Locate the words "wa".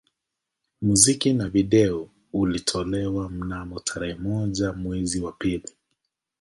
1.33-1.49, 5.21-5.31